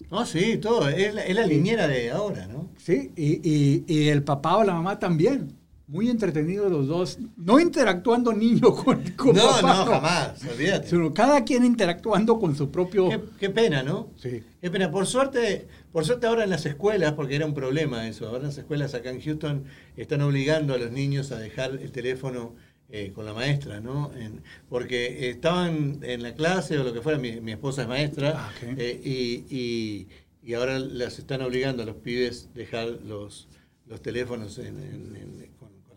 [0.09, 0.89] Oh, sí, todo.
[0.89, 2.69] Es la, es la niñera de ahora, ¿no?
[2.77, 5.53] Sí, y, y- y el papá o la mamá también.
[5.87, 10.89] Muy entretenidos los dos, no interactuando niño con, con No, papá, no, jamás, olvídate.
[10.89, 13.07] Sino cada quien interactuando con su propio...
[13.09, 14.09] Qué, qué pena, ¿no?
[14.17, 14.41] Sí.
[14.61, 14.89] Qué pena.
[14.89, 18.45] Por suerte, por suerte ahora en las escuelas, porque era un problema eso, ahora en
[18.47, 22.55] las escuelas acá en Houston están obligando a los niños a dejar el teléfono
[22.89, 24.11] eh, con la maestra, ¿no?
[24.15, 28.33] En- porque estaban en la clase o lo que fuera, mi, mi esposa es maestra,
[28.35, 30.07] Ah, eh, y, y-
[30.43, 33.47] y ahora las están obligando a los pibes dejar los,
[33.87, 35.54] los teléfonos en- en- en-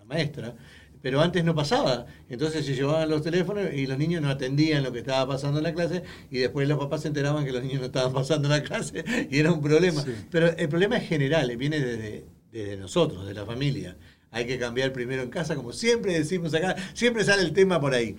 [0.09, 0.57] maestra.
[1.01, 2.07] Pero antes no pasaba.
[2.29, 5.65] Entonces se llevaban los teléfonos y los niños no atendían lo que estaba pasando en
[5.65, 8.61] la clase y después los papás se enteraban que los niños no estaban pasando en
[8.61, 10.03] la clase y era un problema.
[10.03, 10.15] Sí.
[10.31, 13.97] Pero el problema es general, viene desde, desde nosotros, de la familia.
[14.31, 17.95] Hay que cambiar primero en casa, como siempre decimos acá, siempre sale el tema por
[17.95, 18.17] ahí.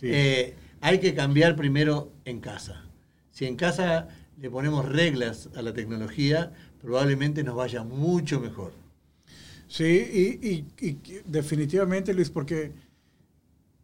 [0.00, 0.08] Sí.
[0.10, 2.84] Eh, hay que cambiar primero en casa.
[3.30, 4.08] Si en casa
[4.40, 8.72] le ponemos reglas a la tecnología, probablemente nos vaya mucho mejor.
[9.76, 9.84] Sí,
[10.42, 12.72] y, y- y definitivamente, Luis, porque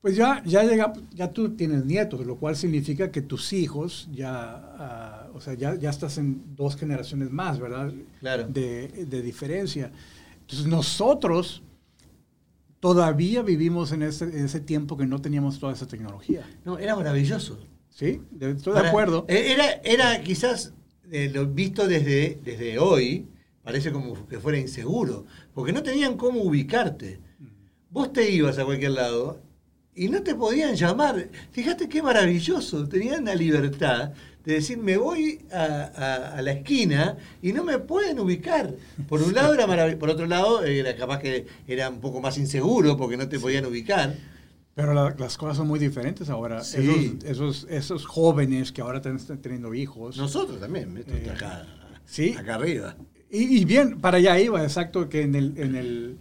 [0.02, 4.30] pues ya, ya llega, ya tú tienes nietos, lo cual significa que tus hijos ya,
[4.78, 7.92] ah, o sea, ya, ya estás en dos generaciones más, ¿verdad?
[8.20, 8.46] Claro.
[8.48, 9.90] De, de diferencia.
[10.42, 11.62] Entonces nosotros
[12.80, 16.46] todavía vivimos en ese, en ese tiempo que no teníamos toda esa tecnología.
[16.66, 17.58] No, era maravilloso.
[17.90, 18.20] ¿Sí?
[18.38, 19.24] Estoy de acuerdo.
[19.28, 20.72] eh, Era, era quizás
[21.10, 23.26] eh, lo visto desde, desde hoy,
[23.68, 27.20] parece como que fuera inseguro, porque no tenían cómo ubicarte.
[27.90, 29.42] Vos te ibas a cualquier lado
[29.94, 31.28] y no te podían llamar.
[31.52, 37.18] Fíjate qué maravilloso, tenían la libertad de decir, me voy a, a- a la esquina
[37.42, 38.74] y no me pueden ubicar.
[39.06, 42.38] Por un lado era maravilloso, por otro lado era capaz que era un poco más
[42.38, 44.14] inseguro porque no te podían ubicar.
[44.74, 46.64] Pero la- las cosas son muy diferentes ahora.
[46.64, 47.18] Sí.
[47.22, 50.16] Esos, esos, esos jóvenes que ahora están teniendo hijos.
[50.16, 51.66] Nosotros también, esto Eh, acá,
[52.06, 52.34] sí.
[52.38, 52.96] acá arriba.
[53.30, 56.16] Y, y bien, para allá iba, exacto, que en, el, en, el,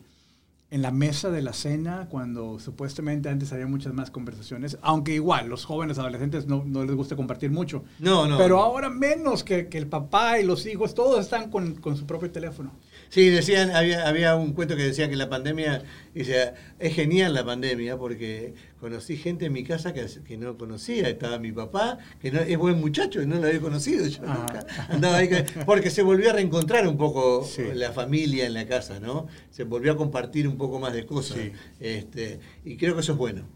[0.71, 5.47] en la mesa de la cena, cuando supuestamente antes había muchas más conversaciones, aunque igual
[5.47, 7.83] los jóvenes adolescentes no, no les gusta compartir mucho.
[7.99, 8.37] No, no.
[8.37, 12.05] Pero ahora menos que, que el papá y los hijos, todos están con, con su
[12.05, 12.71] propio teléfono.
[13.09, 17.45] Sí, decían, había, había un cuento que decía que la pandemia, dice, es genial la
[17.45, 22.31] pandemia porque conocí gente en mi casa que, que no conocía, estaba mi papá, que
[22.31, 24.35] no, es buen muchacho, no lo había conocido, yo Ah.
[24.39, 25.29] nunca andaba ahí,
[25.65, 27.63] porque se volvió a reencontrar un poco Sí.
[27.73, 29.27] la familia en la casa, ¿no?
[29.51, 31.51] Se volvió a compartir un poco más de cosas, Sí.
[31.79, 33.47] este, y creo que eso es bueno.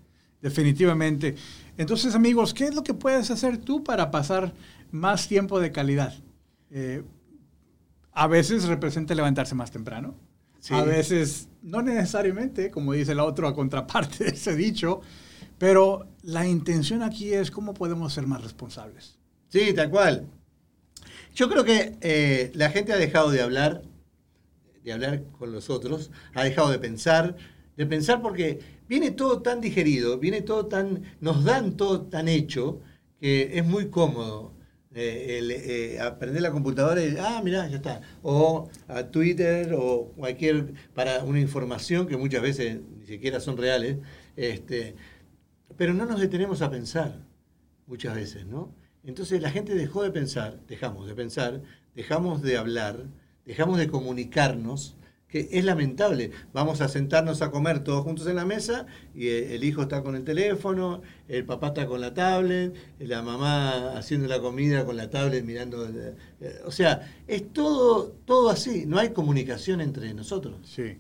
[0.42, 1.36] Definitivamente.
[1.78, 4.54] Entonces, amigos, ¿qué es lo que puedes hacer tú para pasar
[4.92, 6.14] más tiempo de calidad?
[6.72, 7.04] Eh,
[8.14, 10.16] a veces representa levantarse más temprano.
[10.60, 10.74] Sí.
[10.74, 15.02] A veces, no necesariamente, como dice la otra contraparte de ese dicho,
[15.58, 19.18] pero la intención aquí es cómo podemos ser más responsables.
[19.50, 20.28] Sí, tal cual.
[21.34, 23.84] Yo creo que eh, la gente ha dejado de hablar,
[24.84, 27.36] de hablar con los otros, ha dejado de pensar,
[27.78, 32.82] de pensar porque viene todo tan digerido, viene todo tan, nos dan todo tan hecho
[33.20, 34.54] que es muy cómodo.
[34.94, 38.02] Eh, eh, aprender la computadora y, ah, mirá, ya está.
[38.24, 43.98] O a Twitter o cualquier, para una información que muchas veces ni siquiera son reales,
[44.36, 44.96] este,
[45.78, 47.26] pero no nos detenemos a pensar
[47.88, 48.74] muchas veces, ¿no?
[49.04, 51.62] Entonces la gente dejó de pensar, dejamos de pensar,
[51.96, 53.06] dejamos de hablar,
[53.46, 54.98] dejamos de comunicarnos,
[55.32, 56.32] que es lamentable.
[56.54, 60.04] Vamos a sentarnos a comer todos juntos en la mesa y eh, el hijo está
[60.04, 64.98] con el teléfono, el papá está con la tablet, la mamá haciendo la comida con
[64.98, 65.86] la tablet mirando...
[65.88, 70.58] el- eh, o sea, es todo, todo así, no hay comunicación entre nosotros.
[70.64, 70.98] Sí,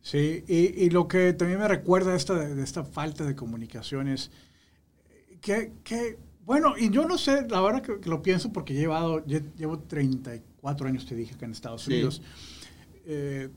[0.00, 0.44] sí.
[0.48, 4.30] Y, y lo que también me recuerda esta, de esta falta de comunicación es
[5.40, 8.76] que, que, bueno, y yo no sé, la verdad que, que lo pienso porque he
[8.76, 11.90] llevado, lle- llevo 34 años, te dije, acá en Estados Sí.
[13.08, 13.48] Eh,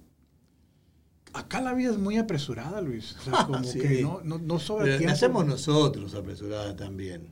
[1.34, 3.16] Acá la vida es muy apresurada, Luis.
[3.20, 3.80] O sea, como Sí.
[3.80, 7.28] que no, no, no sobra Pero hacemos nosotros apresurada también.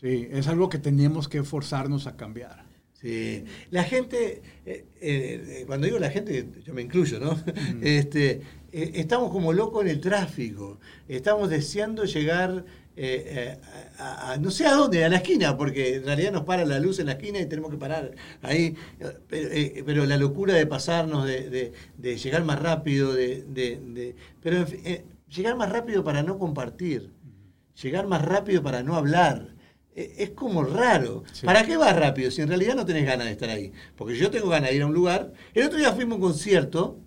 [0.00, 2.64] Sí, es algo que tenemos que forzarnos a cambiar.
[2.92, 3.44] Sí.
[3.70, 7.36] La gente, eh, eh, cuando digo la gente, yo me incluyo, ¿no?
[7.82, 10.78] Este, eh, estamos como locos en el tráfico.
[11.08, 12.64] Estamos deseando llegar
[12.96, 13.60] eh, eh,
[13.98, 16.78] a, a- no sé a dónde, a la esquina, porque en realidad nos para la
[16.78, 18.74] luz en la esquina y tenemos que parar ahí.
[19.28, 24.56] Pero, eh, pero la locura de pasarnos, de, de- de llegar más rápido, de, pero
[24.58, 27.10] en fin, eh, llegar más rápido para no compartir,
[27.82, 29.54] llegar más rápido para no hablar.
[29.96, 31.22] Es como raro.
[31.32, 31.46] Sí.
[31.46, 33.70] ¿Para qué vas rápido si en realidad no tenés ganas de estar ahí?
[33.94, 35.32] Porque yo tengo ganas de ir a un lugar.
[35.54, 36.98] El otro día fuimos a un concierto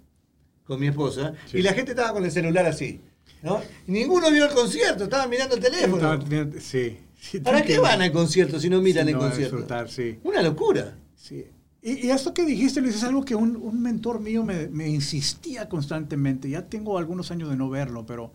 [0.64, 1.58] con mi esposa Sí.
[1.58, 3.02] y la gente estaba con el celular así.
[3.44, 3.62] ¿No?
[3.88, 5.96] Y ninguno vio el concierto, estaban mirando el teléfono.
[6.14, 6.98] Estaba- Sí.
[7.20, 9.56] sí, ¿Para qué van al concierto si no miran Sí, el no, concierto?
[9.58, 10.20] disfrutar, sí.
[10.24, 10.96] Una locura.
[11.16, 11.46] Sí.
[11.82, 14.90] Y, y esto que dijiste, Luis, es algo que un, un mentor mío me, me
[14.90, 16.50] insistía constantemente.
[16.50, 18.34] Ya tengo algunos años de no verlo, pero,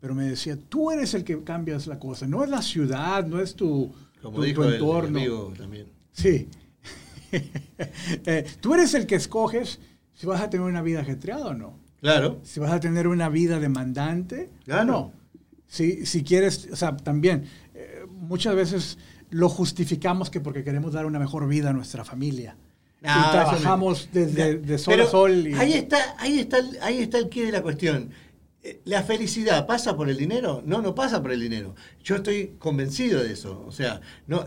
[0.00, 2.26] pero me decía, tú eres el que cambias la cosa.
[2.26, 5.18] No es la ciudad, no es tu, Como tu- tu el, entorno.
[5.18, 5.86] amigo también.
[6.12, 6.48] Sí.
[8.26, 9.80] Eh, tú eres el que escoges
[10.14, 11.78] si vas a tener una vida ajetreada o no.
[12.04, 12.38] Claro.
[12.42, 14.84] Si vas a tener una vida demandante Claro.
[14.84, 15.12] no.
[15.66, 18.98] Si, si quieres, o sea, también, eh, muchas veces
[19.30, 22.56] lo justificamos que porque queremos dar una mejor vida a nuestra familia.
[23.00, 25.46] No, y eso trabajamos no- desde de sol pero a sol.
[25.48, 28.10] Y, Ahí está, ahí está, el- ahí está el quid de la cuestión.
[28.62, 30.62] Eh, ¿La felicidad pasa por el dinero?
[30.66, 31.74] No, no pasa por el dinero.
[32.02, 33.64] Yo estoy convencido de eso.
[33.66, 34.44] O sea, no,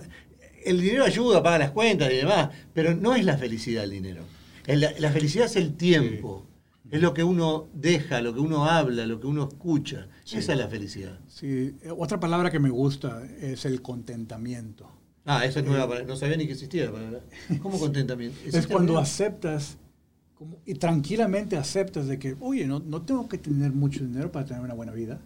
[0.64, 4.22] el dinero ayuda, paga las cuentas y demás, pero no es la felicidad el dinero.
[4.68, 6.46] El- La, la felicidad es el tiempo.
[6.92, 10.08] Es lo que uno deja, lo que uno habla, lo que uno escucha.
[10.26, 11.20] Esa es la felicidad.
[11.28, 14.90] Sí, eh, otra palabra que me gusta es el contentamiento.
[15.26, 15.88] Ah, esa es nueva.
[15.90, 17.20] para- No sabía ni que existía la palabra.
[17.62, 18.38] ¿Cómo contentamiento?
[18.42, 19.04] Es ¿Existe cuando palabra?
[19.10, 19.78] aceptas
[20.36, 24.46] como- y tranquilamente aceptas de que, oye, no, no tengo que tener mucho dinero para
[24.46, 25.20] tener una buena vida.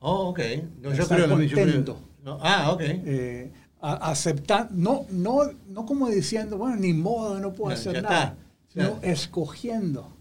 [0.00, 0.40] Oh, ok.
[0.82, 1.56] No, yo creo lo mismo.
[1.56, 1.98] yo creo- contento.
[2.24, 2.80] no, ah, ok.
[2.82, 8.24] eh, aceptar, no, no, no como diciendo, bueno, ni modo, no puedo No, hacer nada,
[8.24, 8.36] está.
[8.68, 10.11] sino escogiendo.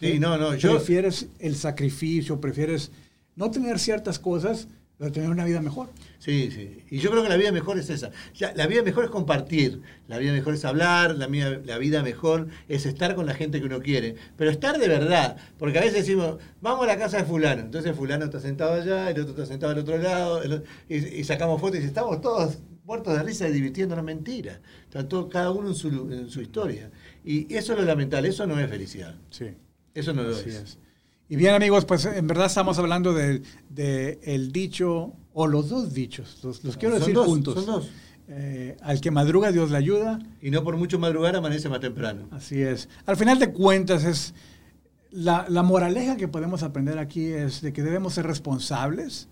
[0.00, 0.72] Sí, no, no, yo...
[0.76, 2.90] Prefieres el sacrificio, prefieres
[3.36, 5.88] no tener ciertas cosas, pero tener una vida mejor.
[6.18, 6.78] Sí, sí.
[6.90, 8.10] Y yo creo que la vida mejor es esa.
[8.34, 12.02] Ya, la vida mejor es compartir, la vida mejor es hablar, la, vida- la vida
[12.02, 14.14] mejor es estar con la gente que uno quiere.
[14.36, 17.62] Pero estar de verdad, porque a veces decimos, vamos a la casa de fulano.
[17.62, 20.96] Entonces fulano está sentado allá, el otro está sentado al otro lado, el otro- y,
[20.96, 24.60] y sacamos fotos y estamos todos muertos de risa y divirtiéndonos mentira.
[24.84, 26.90] Están todos, cada uno en su, en su historia.
[27.24, 29.14] Y eso es lo lamentable, eso no es felicidad.
[29.30, 29.46] Sí.
[29.94, 30.54] Eso no lo Así es.
[30.56, 30.78] es.
[31.28, 35.94] Y bien amigos, pues en verdad estamos hablando del de el dicho, o los dos
[35.94, 37.54] dichos, los, los quiero Son decir dos, juntos.
[37.54, 37.88] son dos.
[38.28, 42.28] Eh, al que madruga Dios le ayuda, Y no por mucho madrugar amanece más temprano.
[42.30, 42.88] así es.
[43.06, 44.34] Al final de cuentas es,
[45.10, 49.28] la, la moraleja que podemos aprender aquí es de que debemos ser responsables,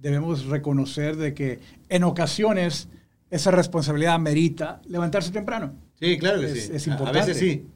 [0.00, 2.88] debemos reconocer de que en ocasiones
[3.30, 5.74] esa responsabilidad merita levantarse temprano.
[5.98, 6.70] Sí, claro que Es- sí.
[6.74, 7.18] es importante.
[7.20, 7.66] A veces sí.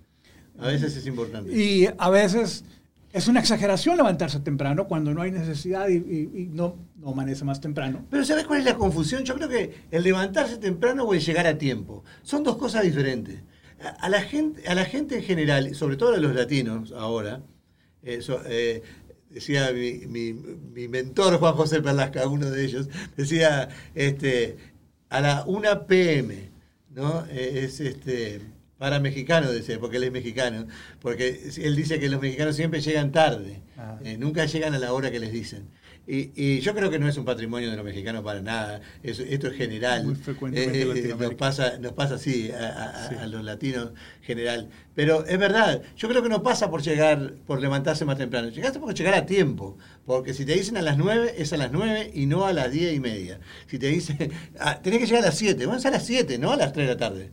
[0.59, 1.53] A veces es importante.
[1.57, 2.65] Y a veces
[3.13, 7.45] es una exageración levantarse temprano cuando no hay necesidad y, y- y no, no amanece
[7.45, 8.05] más temprano.
[8.11, 9.25] Pero ¿sabes cuál es la confusión?
[9.25, 13.41] Yo creo que el levantarse temprano o el llegar a tiempo son dos cosas diferentes.
[14.01, 17.41] A, la, gente, a la gente en general, sobre todo a los latinos ahora,
[18.03, 18.83] eso, eh,
[19.31, 24.57] decía mi, mi- mi mentor Juan José Perlasca, uno de ellos, decía este,
[25.09, 26.51] a la 1 p.m.,
[26.95, 27.25] ¿no?
[27.31, 28.41] Eh, es este
[28.79, 30.67] para mexicano, decía, porque él es mexicano,
[31.01, 33.99] porque él dice que los mexicanos siempre llegan tarde, Ah.
[34.05, 35.69] eh, nunca llegan a la hora que les dicen.
[36.11, 39.23] Y, y yo creo que no es un patrimonio de los mexicanos para nada, eso-
[39.25, 40.07] esto es general.
[40.07, 43.15] Muy frecuentemente Eh, eh, nos, pasa, nos pasa así a, a- Sí.
[43.17, 43.91] a los latinos
[44.23, 44.71] general.
[44.95, 48.79] Pero es verdad, yo creo que no pasa por llegar, por levantarse más temprano, llegaste
[48.79, 52.11] por llegar a tiempo, porque si te dicen a las 9, es a las 9
[52.15, 53.39] y no a las 10 y media.
[53.67, 54.17] Si te dicen,
[54.61, 56.73] ah, tenés que llegar a las 7, bueno, es a las 7, no a las
[56.73, 57.31] 3 de la tarde.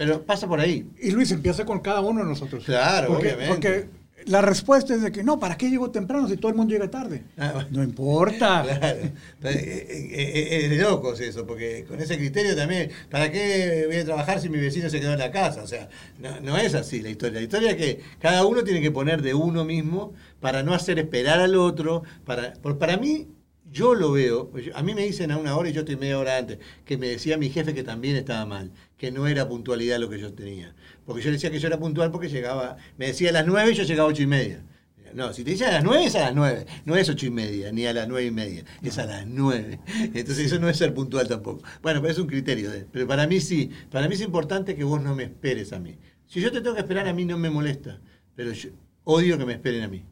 [0.00, 0.88] Pero pasa por ahí.
[0.98, 2.64] Y Luis empieza con cada uno de nosotros.
[2.64, 3.48] Claro, porque, obviamente.
[3.50, 3.88] Porque
[4.24, 6.90] la respuesta es de que no, ¿para qué llego temprano si todo el mundo llega
[6.90, 7.24] tarde?
[7.36, 7.68] Ah, bueno.
[7.70, 8.64] No importa.
[8.80, 13.84] Claro, Eh, eh, eh, es de locos eso, porque con ese criterio también, ¿para qué
[13.88, 15.62] voy a trabajar si mi vecino se quedó en la casa?
[15.62, 17.34] O sea, no, no es así la historia.
[17.40, 20.98] La historia es que cada uno tiene que poner de uno mismo para no hacer
[20.98, 22.04] esperar al otro.
[22.24, 23.28] Para, para mí,
[23.70, 26.18] yo lo veo, yo- a mí me dicen a una hora y yo estoy media
[26.18, 29.98] hora antes, que me decía mi jefe que también estaba mal, que no era puntualidad
[30.00, 30.74] lo que yo tenía.
[31.06, 33.74] Porque yo decía que yo era puntual porque llegaba, me decía a las nueve y
[33.74, 34.64] yo llegaba a ocho y media.
[35.12, 37.30] No, si te dicen a las 9 es a las 9, no es ocho y
[37.30, 39.80] media, ni a las nueve y media, es a las 9.
[40.14, 41.64] Entonces eso no es ser puntual tampoco.
[41.82, 42.70] Bueno, pero es un criterio.
[42.70, 45.80] de- pero para mí sí, para mí es importante que vos no me esperes a
[45.80, 45.96] mí.
[46.28, 48.00] Si yo te tengo que esperar a mí no me molesta,
[48.36, 48.70] pero yo
[49.02, 50.04] odio que me esperen a mí.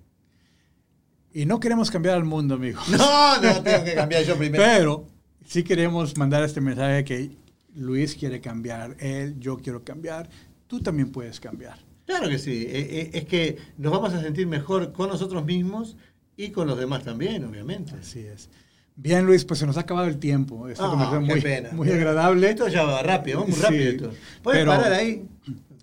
[1.38, 2.88] Y no queremos cambiar al mundo, amigos.
[2.88, 4.64] No, no, tengo que cambiar yo primero.
[4.64, 5.07] Pero
[5.46, 7.31] sí queremos mandar este mensaje que
[7.77, 10.29] Luis quiere cambiar, él, yo quiero cambiar,
[10.66, 11.79] tú también puedes cambiar.
[12.07, 12.64] Claro que sí.
[12.68, 15.96] Eh, eh, Es que nos vamos a sentir mejor con nosotros mismos
[16.37, 17.92] y con los demás también, obviamente.
[18.01, 18.48] Así es.
[18.96, 20.68] Bien, Luis, pues se nos ha acabado el tiempo.
[20.68, 21.68] Esta Ah, conversación muy, pena.
[21.70, 22.51] muy agradable.
[22.51, 24.11] Esto ya va rápido, muy Sí, rápido esto.
[24.42, 25.24] ¿Puedes pero- parar ahí?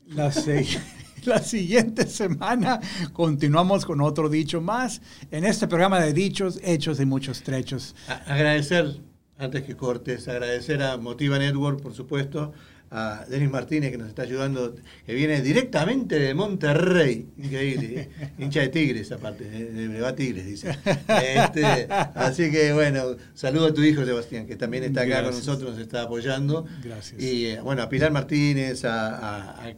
[0.10, 0.32] La,
[1.28, 2.80] la siguiente semana
[3.14, 7.96] continuamos con otro dicho más en este programa de dichos, hechos y muchos trechos.
[8.08, 9.02] A- agradecer,
[9.38, 12.54] antes que cortes, agradecer a Motiva Network, por supuesto,
[12.92, 18.32] a Denis Martínez que nos está ayudando, que viene directamente de Monterrey, increíble, ¿eh?
[18.38, 20.78] hincha de Tigres aparte, de, va Tigres, dice.
[21.36, 25.72] Este, así que bueno, saludo a tu hijo Sebastián, que también está acá con nosotros,
[25.72, 26.66] nos está apoyando.
[26.84, 27.22] Gracias.
[27.22, 29.70] Y eh, bueno, a Pilar Martínez, a, a, a-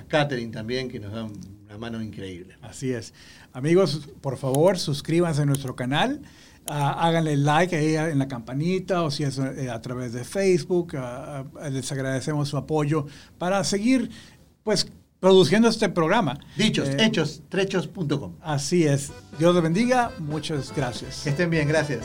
[0.00, 1.32] a Catherine también, que nos dan
[1.66, 2.56] una mano increíble.
[2.62, 3.14] Así es.
[3.52, 6.20] Amigos, por favor, suscríbanse a nuestro canal.
[6.68, 10.96] Ah, háganle like ahí en la campanita o si es eh, a través de Facebook.
[10.96, 13.06] ah, ah, les agradecemos su apoyo
[13.38, 14.10] para seguir
[14.62, 14.86] pues
[15.20, 16.38] produciendo este programa.
[16.56, 18.34] Dichos, Eh, hechos, trechos.com.
[18.40, 19.10] Así es.
[19.38, 20.12] Dios los bendiga.
[20.18, 21.22] Muchas gracias.
[21.24, 22.04] Que estén bien, gracias.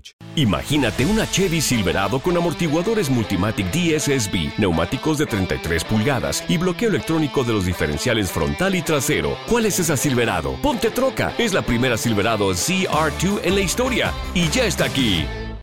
[0.35, 7.43] Imagínate una Chevy Silverado con amortiguadores Multimatic DSSB, neumáticos de 33 pulgadas y bloqueo electrónico
[7.43, 9.37] de los diferenciales frontal y trasero.
[9.49, 10.55] ¿Cuál es esa Silverado?
[10.61, 11.33] Ponte troca.
[11.37, 15.25] Es la primera Silverado CR2 en la historia y ya está aquí.